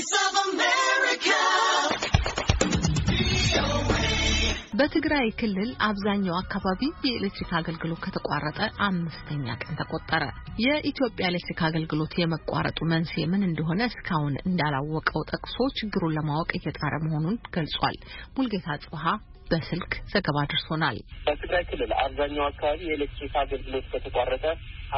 Voice 0.00 0.18
of 0.24 0.34
America. 0.44 1.38
በትግራይ 4.78 5.26
ክልል 5.40 5.70
አብዛኛው 5.86 6.36
አካባቢ 6.40 6.80
የኤሌክትሪክ 7.06 7.50
አገልግሎት 7.58 8.00
ከተቋረጠ 8.04 8.58
አምስተኛ 8.86 9.46
ቀን 9.62 9.76
ተቆጠረ። 9.80 10.22
የኢትዮጵያ 10.64 11.26
ኤሌክትሪክ 11.30 11.60
አገልግሎት 11.68 12.14
የመቋረጡ 12.18 12.78
መንስኤ 12.92 13.26
ምን 13.32 13.46
እንደሆነ 13.48 13.80
እስካሁን 13.90 14.36
እንዳላወቀው 14.44 15.26
ጠቅሶ 15.32 15.58
ችግሩን 15.80 16.16
ለማወቅ 16.18 16.50
እየጣረ 16.60 16.92
መሆኑን 17.06 17.36
ገልጿል። 17.56 17.98
ሙልጌታ 18.36 18.78
ጽብሃ 18.84 19.04
በስልክ 19.50 19.94
ዘገባ 20.14 20.36
አድርሶናል። 20.44 20.98
በትግራይ 21.26 21.64
ክልል 21.70 21.92
አብዛኛው 22.04 22.46
አካባቢ 22.50 22.80
የኤሌክትሪክ 22.88 23.34
አገልግሎት 23.44 23.88
ከተቋረጠ 23.94 24.46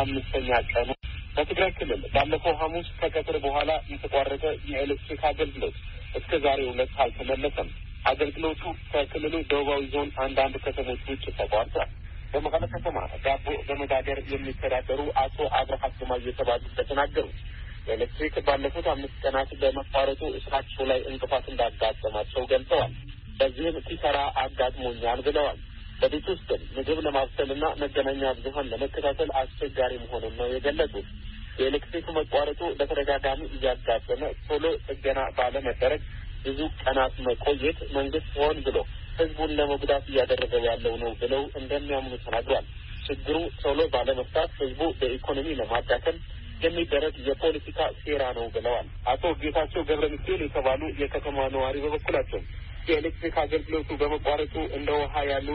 አምስተኛ 0.01 0.51
ቀኑ። 0.73 0.91
በትግራይ 1.37 1.71
ክልል 1.77 2.03
ባለፈው 2.15 2.55
ሐሙስ 2.61 2.89
ከቀትር 3.01 3.37
በኋላ 3.45 3.71
የተቋረጠ 3.93 4.45
የኤሌክትሪክ 4.71 5.23
አገልግሎት 5.31 5.77
እስከ 6.19 6.41
ዛሬ 6.45 6.61
ዕለት 6.73 6.93
አልተመለሰም። 7.05 7.69
አገልግሎቱ 8.11 8.63
ከክልሉ 8.93 9.35
ደቡባዊ 9.51 9.83
ዞን 9.93 10.09
አንዳንድ 10.25 10.55
ከተሞች 10.65 11.03
ውጭ 11.11 11.25
ተቋርጧል። 11.39 11.91
በመቀለ 12.33 12.65
ከተማ 12.75 12.99
ዳቦ 13.25 13.47
በመጋገር 13.69 14.19
የሚተዳደሩ 14.33 15.01
አቶ 15.23 15.39
አብርሃ 15.59 15.91
ግማ 15.99 16.13
እየተባሉ 16.21 16.63
እንደተናገሩ 16.71 17.27
ኤሌክትሪክ 17.87 18.35
ባለፉት 18.47 18.87
አምስት 18.93 19.17
ቀናት 19.25 19.51
በመቋረጡ 19.63 20.23
ስራቸው 20.45 20.85
ላይ 20.91 21.01
እንቅፋት 21.11 21.47
እንዳጋጠማቸው 21.53 22.43
ገልጸዋል። 22.53 22.93
በዚህም 23.39 23.77
ኪሳራ 23.87 24.19
አጋጥሞኛል 24.43 25.21
ብለዋል። 25.27 25.59
በቤት 26.03 26.27
ውስጥ 26.33 26.49
ምግብ 26.77 26.99
ለማብሰልና 27.07 27.65
መገናኛ 27.83 28.23
ብዙኃን 28.39 28.71
ለመከታተል 28.73 29.31
አስቸጋሪ 29.41 29.93
መሆኑን 30.03 30.35
ነው 30.41 30.49
የገለጹት። 30.53 31.09
የኤሌክትሪክ 31.59 32.07
መቋረጡ 32.19 32.61
በተደጋጋሚ 32.79 33.41
እያጋጠመ 33.57 34.23
ቶሎ 34.47 34.65
ጥገና 34.87 35.21
ባለመደረግ 35.39 36.03
ብዙ 36.45 36.61
ቀናት 36.83 37.17
መቆየት 37.27 37.81
መንግስት 37.97 38.31
ሆን 38.39 38.57
ብሎ 38.67 38.79
ህዝቡን 39.19 39.51
ለመጉዳት 39.59 40.05
እያደረገ 40.11 40.55
ያለው 40.67 40.95
ነው 41.03 41.13
ብለው 41.21 41.43
እንደሚያምኑ 41.61 42.15
ተናግሯል። 42.25 42.67
ችግሩ 43.07 43.37
ቶሎ 43.63 43.81
ባለመፍታት 43.95 44.51
ህዝቡ 44.61 44.81
በኢኮኖሚ 45.01 45.49
ለማዳከም 45.61 46.17
የሚደረግ 46.63 47.15
የፖለቲካ 47.29 47.79
ሴራ 48.01 48.23
ነው 48.37 48.47
ብለዋል። 48.55 48.89
አቶ 49.13 49.33
ጌታቸው 49.41 49.83
ገብረ 49.89 50.07
ሚካኤል 50.13 50.43
የተባሉ 50.45 50.83
የከተማ 51.01 51.47
ነዋሪ 51.55 51.77
በበኩላቸው 51.85 52.41
የኤሌክትሪክ 52.89 53.37
አገልግሎቱ 53.43 53.91
በመቋረጡ 54.01 54.55
እንደ 54.79 54.91
ውሃ 55.01 55.15
ያሉ 55.31 55.49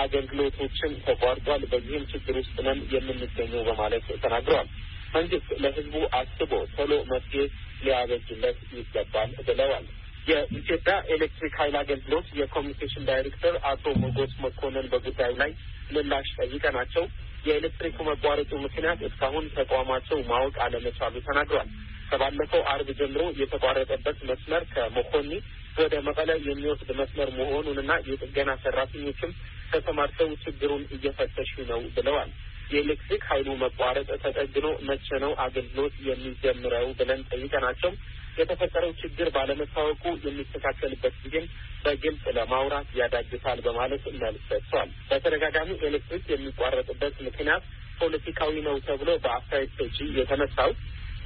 አገልግሎቶችን 0.00 0.92
ተቋርጧል። 1.06 1.62
በዚህም 1.72 2.04
ችግር 2.12 2.34
ውስጥ 2.40 2.56
ነን 2.66 2.80
የምንገኘው 2.94 3.62
በማለት 3.68 4.06
ተናግረዋል። 4.24 4.68
መንግስት 5.14 5.48
ለህዝቡ 5.62 5.94
አስቦ 6.18 6.52
ቶሎ 6.74 6.92
መፍትሄ 7.12 7.44
ሊያበጅለት 7.84 8.58
ይገባል 8.76 9.30
ብለዋል። 9.48 9.86
የኢትዮጵያ 10.30 10.94
ኤሌክትሪክ 11.14 11.54
ኃይል 11.60 11.76
አገልግሎት 11.80 12.26
የኮሚኒኬሽን 12.40 13.06
ዳይሬክተር 13.08 13.54
አቶ 13.70 13.84
ሞጎስ 14.02 14.32
መኮንን 14.44 14.86
በጉዳዩ 14.92 15.32
ላይ 15.42 15.52
ምላሽ 15.94 16.28
ጠይቀናቸው 16.40 17.04
የኤሌክትሪክ 17.46 17.96
መቋረጡ 18.08 18.50
ምክንያት 18.64 19.00
እስካሁን 19.08 19.46
ተቋማቸው 19.56 20.18
ማወቅ 20.30 20.56
አለመቻሉ 20.64 21.14
ተናግሯል። 21.28 21.68
ከባለፈው 22.10 22.62
አርብ 22.72 22.88
ጀምሮ 23.00 23.22
የተቋረጠበት 23.40 24.18
መስመር 24.30 24.62
ከመኮኒ 24.72 25.30
ወደ 25.78 25.94
መቀለ 26.08 26.30
የሚወስድ 26.46 26.90
መስመር 27.00 27.28
መሆኑንና 27.38 27.92
የጥገና 28.08 28.50
ሰራተኞችም 28.64 29.32
ተሰማርተው 29.72 30.30
ችግሩን 30.44 30.84
እየፈተሹ 30.94 31.52
ነው 31.70 31.82
ብለዋል። 31.96 32.30
የኤሌክትሪክ 32.72 33.22
ኃይሉ 33.30 33.48
መቋረጥ 33.62 34.08
ተጠግኖ 34.24 34.66
መቼ 34.88 35.06
ነው 35.24 35.32
አገልግሎት 35.44 35.94
የሚጀምረው 36.08 36.86
ብለን 36.98 37.22
ጠይቀናቸው 37.30 37.92
የተፈጠረው 38.38 38.92
ችግር 39.00 39.28
ባለመታወቁ 39.36 40.02
የሚስተካከልበት 40.26 41.14
ጊዜም 41.22 41.46
በግልጽ 41.84 42.24
ለማውራት 42.36 42.88
ያዳግታል 43.00 43.58
በማለት 43.66 44.04
መልስ 44.20 44.44
ሰጥቷል። 44.50 44.88
በተደጋጋሚ 45.10 45.70
ኤሌክትሪክ 45.88 46.24
የሚቋረጥበት 46.32 47.14
ምክንያት 47.26 47.64
ፖለቲካዊ 48.00 48.54
ነው 48.68 48.76
ተብሎ 48.86 49.10
በአስተያየት 49.24 49.72
ሰጪ 49.80 49.98
የተነሳው 50.18 50.70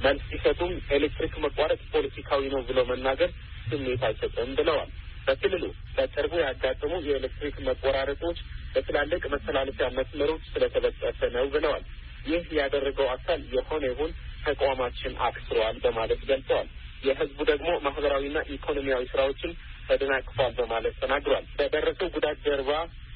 መልስ 0.01 0.23
ሲሰጡም 0.31 0.71
ኤሌክትሪክ 0.97 1.33
መቋረጥ 1.45 1.81
ፖለቲካዊ 1.93 2.43
ነው 2.53 2.61
ብሎ 2.69 2.79
መናገር 2.89 3.29
ስሜት 3.69 4.01
አይሰጥም 4.07 4.49
ብለዋል። 4.57 4.89
በክልሉ 5.27 5.63
በቅርቡ 5.97 6.33
ያጋጠሙ 6.41 6.93
የኤሌክትሪክ 7.05 7.55
መቆራረጦች 7.67 8.39
በትላልቅ 8.73 9.23
መተላለፊያ 9.33 9.87
መስመሮች 9.97 10.43
ስለተበጠሰ 10.53 11.29
ነው 11.35 11.45
ብለዋል። 11.53 11.83
ይህ 12.25 12.45
ያደረገው 12.59 13.07
አካል 13.15 13.41
የሆነ 13.55 13.83
ይሁን 13.91 14.11
ተቋማችን 14.45 15.13
አክስረዋል 15.27 15.77
በማለት 15.85 16.21
ገልጸዋል። 16.29 16.67
የህዝቡ 17.03 17.39
ደግሞ 17.49 17.69
ማህበራዊና 17.85 18.37
ኢኮኖሚያዊ 18.55 19.03
ስራዎችን 19.11 19.51
ተደናቅፏል 19.89 20.53
በማለት 20.59 20.95
ተናግሯል። 21.01 21.45
በደረሰው 21.59 22.13
ጉዳት 22.15 22.37
ጀርባ 22.45 22.71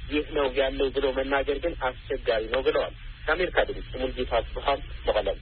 ይህ 0.10 0.28
ነው 0.38 0.48
ያለው 0.60 0.90
ብሎ 0.96 1.06
መናገር 1.18 1.60
ግን 1.66 1.76
አስቸጋሪ 1.88 2.44
ነው 2.54 2.64
ብለዋል። 2.68 2.94
ከአሜሪካ 3.26 3.66
ድምፅ 3.70 3.90
ሙልጌታ 4.02 4.32
አስብሀም 4.40 4.80
መቀለም 5.08 5.40